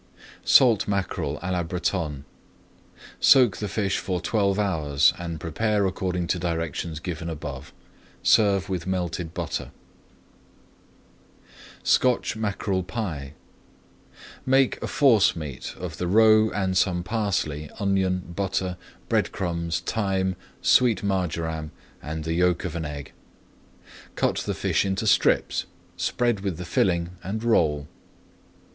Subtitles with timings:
[0.43, 2.25] SALT MACKEREL À LA BRETONNE
[3.19, 7.71] Soak the fish for twelve hours and prepare according to directions given above.
[8.23, 9.65] Serve with melted butter.
[11.43, 13.33] [Page 229] SCOTCH MACKEREL PIE
[14.43, 18.77] Make a forcemeat of the roe and some parsley, onion, butter,
[19.07, 21.69] bread crumbs, thyme, sweet marjoram,
[22.01, 23.11] and the yolk of an egg.
[24.15, 25.65] Cut the fish into strips,
[25.95, 27.87] spread with the filling, and roll.